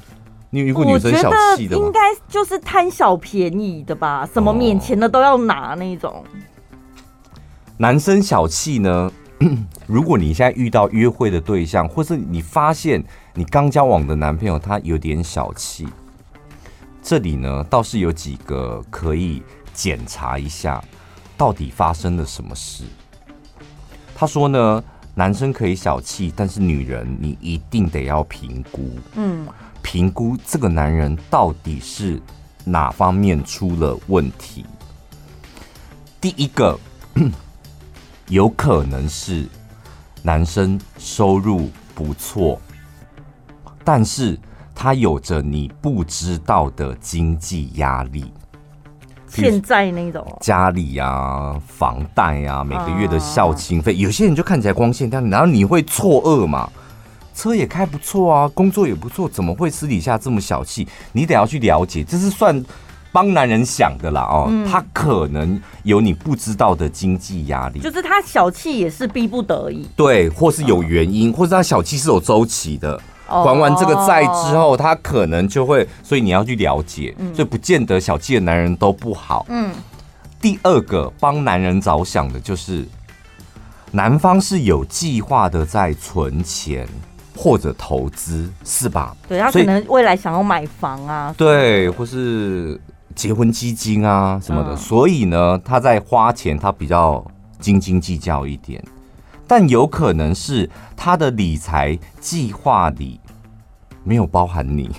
[0.52, 1.76] 你有遇过女生小气的？
[1.76, 6.24] 应该就是贪小便宜的吧，什么免钱的都要拿那种。
[6.24, 6.24] 哦、
[7.76, 9.12] 男生小气呢？
[9.86, 15.86] 如果你现在遇到约会的对象，或是你发现你刚交往的男朋友他有点小气。
[17.10, 19.42] 这里呢，倒是有几个可以
[19.74, 20.80] 检查一下，
[21.36, 22.84] 到底发生了什么事。
[24.16, 24.84] 他说呢，
[25.16, 29.48] 男生可以小气，但是女人你一定得要评估，嗯，
[29.82, 32.22] 评估这个男人到底是
[32.64, 34.64] 哪方面出了问题。
[36.22, 36.80] 第一个，
[38.30, 39.48] 有可能是
[40.22, 42.62] 男生收入不错，
[43.84, 44.38] 但是。
[44.82, 48.32] 他有着你不知道的经济压力，
[49.28, 56.70] 欠债那种家里呀、啊、房贷呀、啊、每个月的孝亲费，有些人就看起来光鲜亮丽，然后你会错愕嘛？
[57.36, 60.88] 车也开不错啊，工作也不错，怎么会私底下这么小气？
[61.12, 62.64] 你得要去了解，这是算
[63.12, 64.48] 帮男人想的啦哦。
[64.50, 72.98] 嗯、他可能有你不知道的经济压力，就是他小气也是逼不得已，对，或是有原因，或是他小气是有周期的。
[73.30, 79.46] 还完这个债之后，他可能就会，所以你要去了解，所以不见得小气的男人都不好。
[79.50, 79.72] 嗯，
[80.42, 82.86] 第二个帮男人着想的就是，
[83.92, 86.88] 男方是有计划的在存钱，
[87.36, 89.16] 或者投资，是吧？
[89.28, 92.80] 对，他可能未来想要买房啊，对，或是
[93.16, 97.26] 结婚基金啊什么的，嗯、所以呢，他在花钱他比较
[97.60, 98.84] 斤斤计较一点，
[99.50, 103.20] 但有可能是他的理财计划里
[104.04, 104.92] 没有包含你，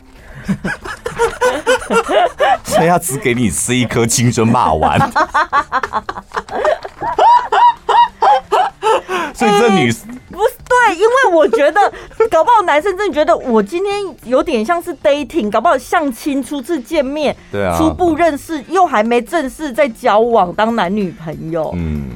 [2.64, 4.98] 所以他只给你吃一颗青春霸丸。
[9.32, 11.80] 所以这女、欸、不是对，因为我觉得
[12.30, 22.10] 搞不好男生真的觉得我今天有点像是 dating，搞不好相亲初次见面，对啊，初步认识又还没正式在交往当男女朋友，嗯，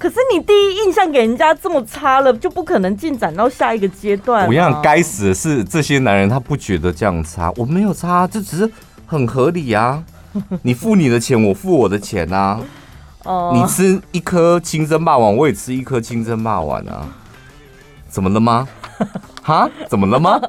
[0.00, 4.48] 可是你第一印象给人家这么差了，就不可能进展到下一个阶段。
[4.48, 8.72] 我想该死的是这些男人，他不觉得这样差，我没有差，这只是
[9.06, 10.02] 很合理啊，
[10.64, 12.58] 你付你的钱，我付我的钱啊。
[13.24, 17.06] 哦，你吃一颗清蒸霸王，我也吃一颗清蒸霸王啊？
[18.08, 18.66] 怎么了吗？
[19.42, 19.68] 哈？
[19.86, 20.40] 怎么了吗？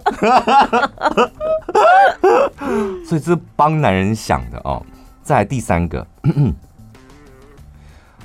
[3.05, 4.81] 所以这是帮男人想的哦。
[5.21, 6.07] 再来第三个，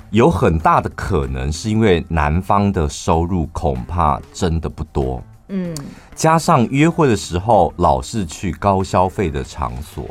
[0.09, 5.75] 有很大的可能是因为男方的收入恐怕真的不多，嗯，
[6.15, 10.05] 加上约会的时候老是去高消费的场所，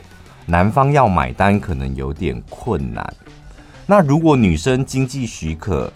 [0.44, 3.14] 男方要买单可能有点困难。
[3.86, 5.90] 那如果女生经济许可，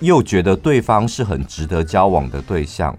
[0.00, 2.96] 又觉得对方是很值得交往的对象，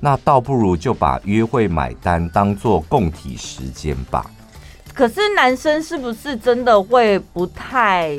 [0.00, 4.30] 那倒不如就把约会买单当做共体时间吧。
[4.92, 8.16] 可是男生是不是真的会不太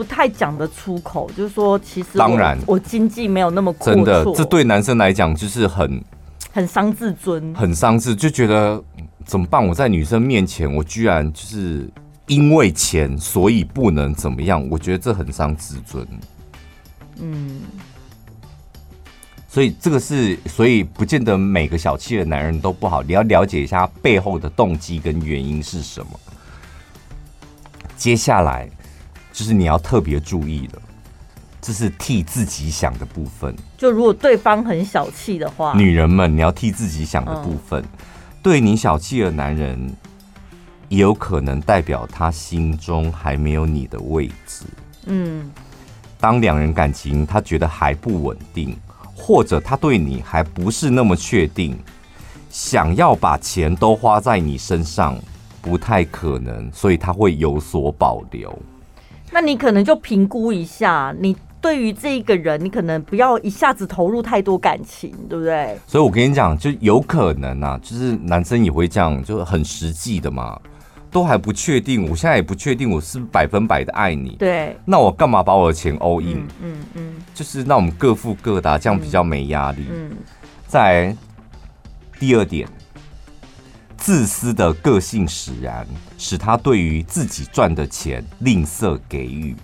[0.00, 1.30] 不太讲得出口？
[1.36, 6.02] 就是说，其实当然我经济没有那么真的，这对男生来讲就是很
[6.50, 8.82] 很伤自尊，很伤自，就觉得
[9.26, 9.66] 怎么办？
[9.66, 11.86] 我在女生面前，我居然就是。
[12.26, 14.64] 因为钱，所以不能怎么样？
[14.70, 16.06] 我觉得这很伤自尊。
[17.16, 17.62] 嗯，
[19.48, 23.02] 所以这个是，所以不见得每个小气的男人都不好。
[23.02, 26.20] 你要了解一下背后的动机跟原因是什么。
[27.96, 28.70] 接下来
[29.40, 30.78] 就是你要特别注意的，
[31.62, 33.56] 这是替自己想的部分。
[33.78, 37.88] 就如果对方很小气的话，女人们，你要替自己想的部分，嗯、
[38.42, 39.90] 对你小气的男人。
[40.90, 44.64] 也有可能代表他心中还没有你的位置。
[45.06, 45.48] 嗯，
[46.18, 48.76] 当两人感情他觉得还不稳定，
[49.14, 51.78] 或者他对你还不是那么确定，
[52.50, 55.16] 想要把钱都花在你身上
[55.62, 58.52] 不太可能，所以他会有所保留。
[59.30, 65.78] 那你可能就评估一下，你对于这一个人，你可能不要一下子投入太多感情，对不对？
[65.86, 70.58] 所以我跟你讲，就有可能啊，就是男生也会这样，就很实际的嘛。
[71.12, 74.36] 都还不确定，我现在也不确定我是百分百的爱你。
[74.38, 76.38] 对，那我干嘛把我的钱 all in？
[76.62, 79.86] 嗯嗯，嗯就是让我们各付各的，这样比较没压力。
[79.90, 80.12] 嗯，
[80.68, 81.16] 再来
[82.20, 82.68] 第二点，
[84.00, 85.86] 自私的个性使然，
[86.16, 89.54] 使他对于自己赚的钱吝啬给予，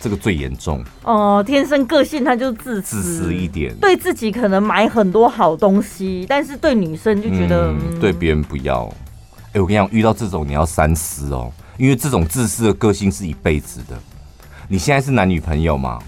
[0.00, 0.84] 这个最严重。
[1.04, 8.92] 哦，天生个性他就自私，自私一点，对自己可能买很多好东西，但是对女生就觉得、嗯、对别人不要。
[9.52, 13.96] 欸、我跟你讲，遇到这种你要三思哦，因为这种自私的个性是一辈子的。
[14.68, 15.98] 你现在是男女朋友吗？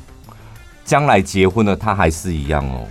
[0.85, 2.87] 将来结婚了，他还是一样哦。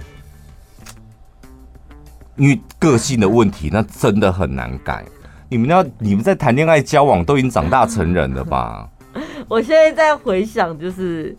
[2.38, 5.04] 因为个性的问题，那真的很难改。
[5.50, 8.88] 你们要，你们在谈恋爱交往都已经长大成人了吧？
[9.48, 11.36] 我现在在回想，就是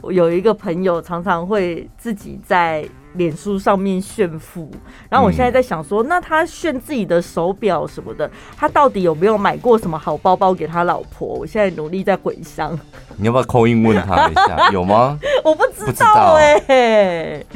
[0.00, 2.84] 我有一个朋友常常会自己在
[3.14, 4.70] 脸书上面炫富，
[5.08, 11.28] 然后我现在在想说，那他炫自己的手表什么的，他到底有没有买过什么好包包给他老婆？
[11.28, 12.78] 我现在努力在回想。
[13.16, 15.18] 你要不要 call in 问他一下， 有吗？
[15.44, 17.46] 我不知道哎、欸。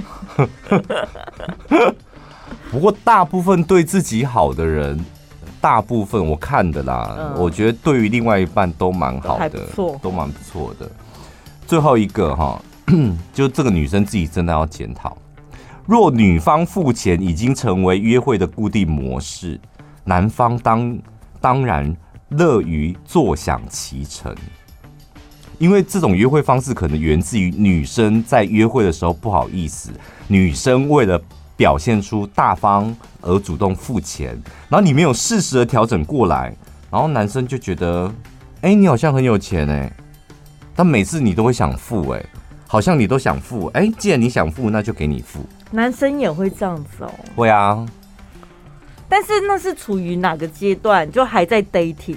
[2.70, 4.98] 不过大部分对自己好的人。
[5.58, 10.88] 大部分我看的啦，嗯、我觉得对于另外一半都蛮好的，都，都蛮不错的。
[11.66, 12.62] 最后一个哈，
[13.34, 15.16] 就这个女生自己真的要检讨。
[15.84, 19.58] 若女方付钱已经成为约会的固定模式，
[20.04, 20.96] 男方当
[21.40, 21.96] 当然
[22.28, 24.32] 乐于坐享其成，
[25.58, 29.90] 因为这种约会方式可能源自于女生在约会的时候不好意思，
[30.28, 31.20] 女生为了。
[31.56, 36.54] 表现出大方而主动付钱，然后你没有适时的调整过来，
[36.90, 38.12] 然后男生就觉得，
[38.60, 39.90] 哎，你好像很有钱哎，
[40.74, 42.24] 但每次你都会想付哎，
[42.66, 45.40] 好像你都想付哎，既然你想付，那就给你付。
[45.70, 47.10] 男生也会这样子哦。
[47.34, 47.86] 会啊，
[49.08, 51.10] 但是那是处于哪个阶段？
[51.10, 52.16] 就还在 dating。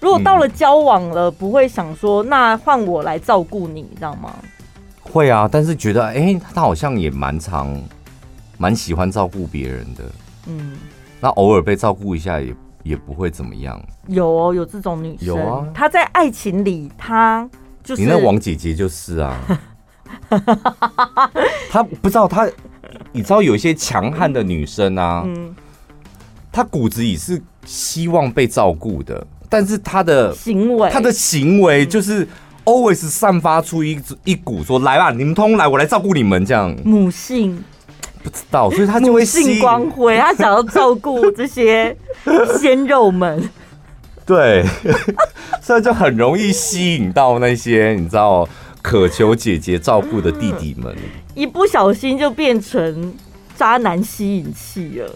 [0.00, 4.34] 如果到了交往了，嗯、不会想说，那换我来照顾你，你知道吗？
[5.00, 7.74] 会啊，但是觉得哎，他好像也蛮长。
[8.58, 10.04] 蛮喜欢照顾别人的，
[10.46, 10.72] 嗯，
[11.20, 13.80] 那偶尔被照顾一下也也不会怎么样。
[14.08, 17.48] 有哦，有这种女生，有啊，她在爱情里，她
[17.82, 19.38] 就是你那王姐姐就是啊，
[21.70, 22.48] 她不知道她，
[23.12, 25.54] 你知道有一些强悍的女生啊，嗯，
[26.50, 32.26] 她骨子里是希望被照顾的，但是她的行为，她的行为就是。
[32.66, 36.76] always 散发出一一股说，来吧，你们通来，我来照顾你们这样。
[36.84, 37.62] 母性
[38.26, 41.96] 不知道，所以他就会性光辉，他想要照顾这些
[42.58, 43.48] 鲜肉们。
[44.26, 44.64] 对，
[45.62, 48.48] 所以就很容易吸引到那些你知道
[48.82, 50.92] 渴求姐姐照顾的弟弟们。
[51.36, 53.14] 一不小心就变成
[53.56, 55.08] 渣男吸引器了。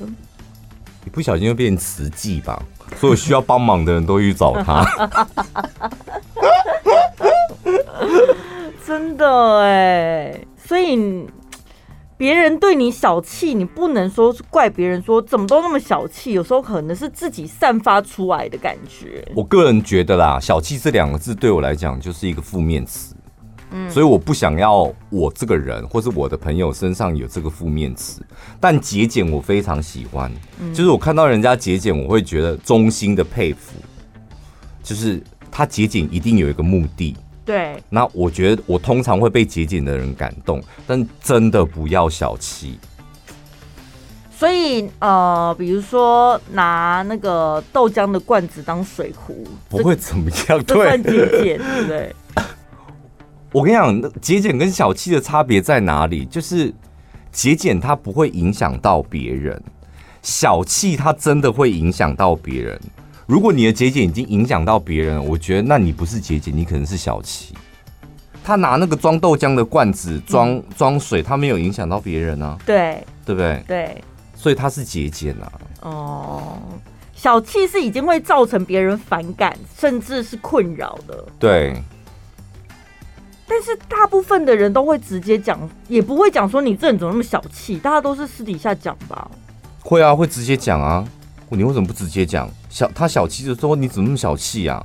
[1.05, 2.63] 一不小心就变慈济吧，
[3.01, 4.87] 所有需要帮忙的人都去找他。
[8.87, 11.27] 真的哎，所以
[12.21, 19.27] 别人对你小气，你不能说是怪别人说怎么都那么小气，有时候可能是自己散发出来的感觉。
[19.35, 23.15] 我个人觉得啦，小气这两个字对我来讲就是一个负面词，
[23.71, 28.21] 嗯，所以我不想要我这个人或是我的朋友身上有这个负面词。
[28.61, 30.31] 但节俭我非常喜欢，
[30.75, 33.73] 就是我看到人家节俭，我会觉得衷心的佩服，
[34.83, 37.17] 就是他节俭一定有一个目的。
[37.51, 42.79] 对，那我觉得我通常会被节俭的人感动，但真的不要小气。
[44.31, 51.11] 所以呃，比如说拿那个豆浆的罐子当水壶，不会怎么样，对，算节
[51.43, 52.15] 俭，对不对？
[53.51, 56.25] 我跟你讲，节俭跟小气的差别在哪里？
[56.25, 56.73] 就是
[57.33, 59.61] 节俭它不会影响到别人，
[60.23, 62.81] 小气它真的会影响到别人。
[63.31, 67.55] 如果你的节俭已经影响到别人，我觉得那你不是节俭，你可能是小气。
[68.43, 73.63] 他拿那个装豆浆的罐子装装水，他没有影响到别人啊，对，对不对？
[73.69, 74.05] 对，
[74.35, 75.53] 所以他是节俭啊。
[75.83, 76.59] 哦，
[77.15, 81.25] 小气是已经会造成别人反感，甚至是困扰的。
[81.39, 81.81] 对，
[83.47, 85.57] 但是大部分的人都会直接讲，
[85.87, 89.31] 也不会讲说你这人怎么那么小气，大家都是私底下讲吧？
[89.85, 91.07] 会啊，会直接讲啊。
[91.57, 92.49] 你为什么不直接讲？
[92.69, 94.85] 小他小气的说，你怎么那么小气啊？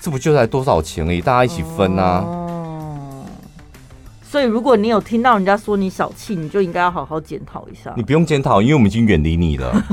[0.00, 2.24] 这不就才多少钱而已，大家一起分啊。
[2.26, 3.24] 哦。
[4.22, 7.92] 所以如果你有听到人家说你小气，你就应该要好好检讨一下。
[7.96, 9.84] 你不用检讨，因为我们已经远离你了。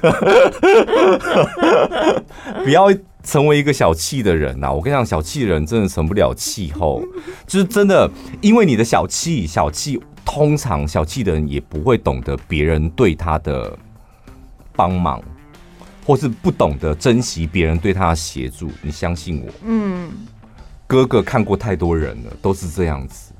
[2.64, 2.86] 不要
[3.22, 4.72] 成为一个小气的人呐、啊！
[4.72, 7.02] 我跟你讲，小气的人真的成不了气候，
[7.46, 8.08] 就是真的，
[8.40, 13.76] 因为你的小气，小气通常小气的人也不会懂得别人对他的。
[14.78, 15.20] 帮忙，
[16.06, 19.52] 或是不懂得珍惜别人对他的协助，你相信我。
[19.64, 20.08] 嗯，
[20.86, 23.32] 哥哥看过太多人了，都是这样子。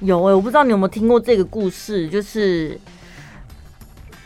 [0.00, 2.78] 有哎、欸，我不知道你有没有听过这个故事，就是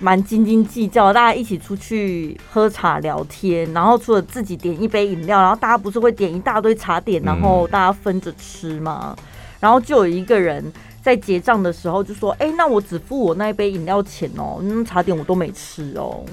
[0.00, 9.14] 蛮斤斤计较，大家一起出去喝茶聊天，然后除了自己点一杯饮料，然后大家不是会点一大堆茶点，然后大家分着吃吗？
[9.16, 9.24] 嗯、
[9.60, 10.72] 然后就有一个人。
[11.06, 16.24] 在结账的时候就说：“哎、欸，那我只付我那一杯饮料钱哦，那茶点我都没吃哦。”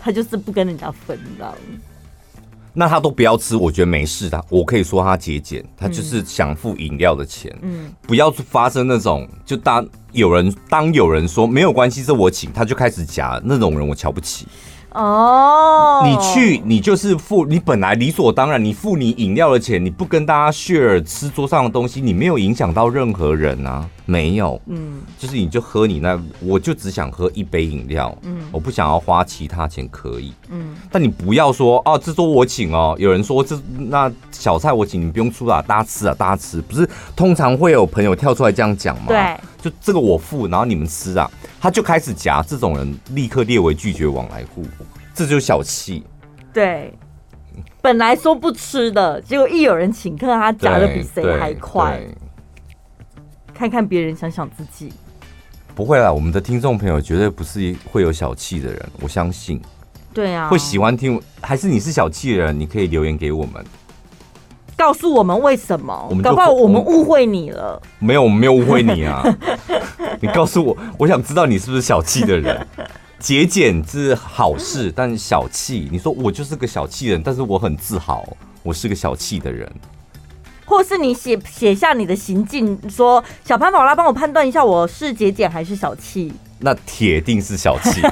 [0.00, 1.54] 他就是不跟人家分，这样。
[2.72, 4.42] 那他都不要吃，我觉得没事的。
[4.48, 7.54] 我可以说他节俭，他就是想付饮料的钱。
[7.60, 14.46] 嗯，不要发生那种，就当有人当有人说没有关系，这我请，他就开始夹那种人，我瞧不起。
[14.96, 23.86] 哦，你去，你就是付，你本来理所当然，你付你饮料的钱，你不跟大家 share 吃桌上的东西，你没有影响到任何人啊。
[24.08, 39.06] 没有，嗯，就是你就喝你那，我就只想喝一杯饮料，嗯，我不想要花其他钱，可以，嗯，但你不要说哦，这桌我请哦，有人说这那小菜我请，你不用出啊，大家吃啊，大家吃，不是通常会有朋友跳出来这样讲吗？
[39.08, 41.28] 对，就这个我付，然后你们吃啊，
[41.60, 44.64] 他就开始夹，这种人立刻列为拒绝往来户，
[45.14, 46.04] 这就是小气，
[46.52, 46.92] 对，
[47.80, 52.00] 本来说不吃的，结果一有人请客，他夹的比谁还快。
[53.54, 54.92] 看看别人，想想自己，
[55.74, 56.12] 不会啦。
[56.12, 59.58] 我们的听众朋友绝对不是会有小气的人，我相信。
[60.12, 62.60] 对啊，会喜欢听，还是你是小气的人？
[62.60, 63.64] 你可以留言给我们，
[64.76, 66.06] 告诉我们为什么。
[66.10, 67.80] 我们搞不好我们误会你了。
[67.98, 69.24] 没有，我们没有误会你啊。
[70.20, 72.66] 你告诉我，我想知道你是不是小气的人。
[73.18, 78.22] 节俭是好事，但是小气，你说我就是个小气人，但是我很自豪，
[78.62, 79.70] 我是个小气的人。
[80.66, 86.32] 或是你写写下你的行径，说小潘宝拉帮我判断一下，我是节俭还是小气？
[86.58, 88.02] 那铁定是小气。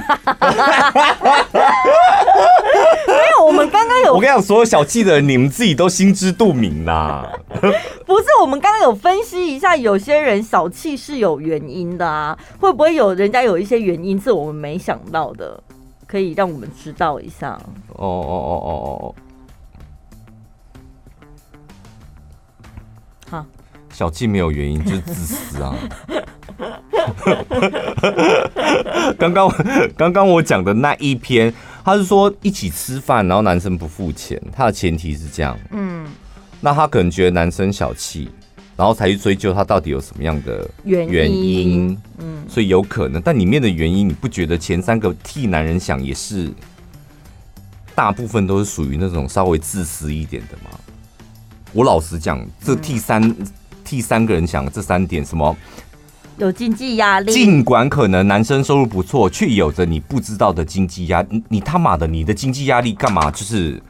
[3.07, 7.29] 没有，我们刚刚有，我跟你讲，所有小气的人，你们自己都心知肚明啦。
[8.05, 15.61] 不是，我们刚刚有分析一下，有些人小气是有原因的啊，会不会有人家有一些原因是我们没想到的，
[16.07, 17.59] 可以让我们知道一下？
[17.93, 19.15] 哦哦哦哦哦。
[23.29, 23.45] 好，
[23.89, 25.75] 小气没有原因，就是自私啊。
[29.17, 29.49] 刚刚
[29.97, 31.53] 刚刚我讲的那一篇，
[31.85, 35.55] 他是说一起吃饭，然后男生不付钱，他的前提是这样。
[35.69, 36.03] 嗯，
[36.59, 38.27] 那他可能觉得男生小气，
[38.75, 41.11] 然后才去追究他到底有什么样的原因。
[41.13, 46.51] 原因嗯，所以有可能，但里面的原因，你不觉得前三个替男人想也是，
[47.93, 50.79] 大部分都是属于那种稍微自私一点的吗？
[51.71, 53.35] 我老实讲，这替三、嗯、
[53.83, 55.55] 替三个人想这三点什么？
[56.37, 61.27] 有经济压力，尽管可能男生收入不错，却有着你不知道的经济压力。
[61.31, 63.31] 你你他妈的，你的经济压力干嘛？
[63.31, 63.81] 就是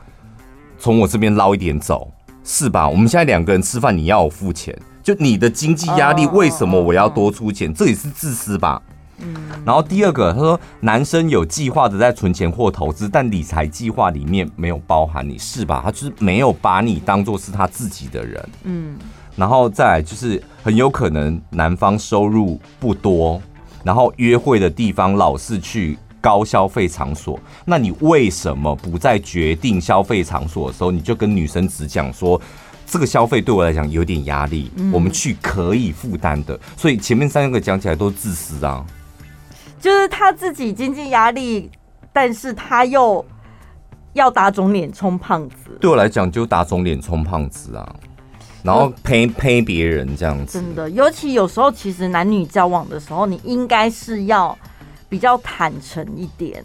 [0.77, 2.11] 从我这边捞一点走，
[2.43, 2.87] 是吧？
[2.87, 7.73] 我们现在两个人吃饭，你要我付钱，就你的经济压力，为什么我要多出钱？
[7.73, 8.79] 这也是自私吧？
[9.17, 9.33] 嗯。
[9.65, 15.81] 然后第二个，他说男生有计划的在存钱或投资，但理财计划里面没有包含你，是吧？
[15.83, 18.49] 他就是没有把你当做是他自己的人。
[18.65, 18.95] 嗯。
[19.36, 23.41] 然后再来就是很有可能男方收入不多，
[23.83, 32.41] 然后约会的地方老是去高消费场所，那你为什么不在决定消费场所的时候，你就跟女生只讲说，
[32.88, 36.59] 这个消费对我来讲有点压力，我们去可以负担的。
[36.75, 38.83] 所以前面三个讲起来都自私啊，
[39.79, 41.69] 就是他自己经济压力，
[42.11, 43.23] 但是他又
[44.13, 45.77] 要打肿脸充胖子。
[45.79, 47.95] 对我来讲就打肿脸充胖子啊。
[48.66, 54.57] 然后陪陪别人这样子，真的，尤其有时候，其实男女交往的时候，你应该是要
[55.07, 56.63] 比较坦诚一点。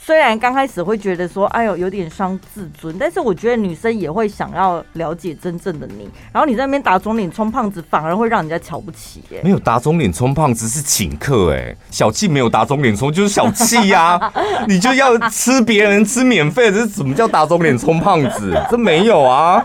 [0.00, 6.08] 虽然刚开始会觉得说，哎呦，有点伤自尊，但是我觉得女生也会想要了解真正的你。
[6.32, 9.22] 然后你在那边打肿脸充胖子，反而会让人家瞧不起。
[9.32, 14.18] 哎，没有打肿脸充胖子是请客，哎，小气没有打肿脸充就是小气呀。
[14.66, 18.58] 你就要吃别人吃免费的，这是怎么叫打肿脸充胖子？
[18.70, 19.62] 这没有啊。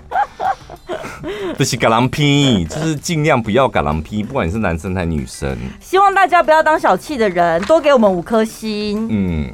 [1.57, 5.57] 不是嘎狼批， 就是尽量不要嘎狼批，不管你是男生还是女生。
[5.79, 9.07] 希望大家不要当小气的人，多给我们五颗星。
[9.09, 9.51] 嗯，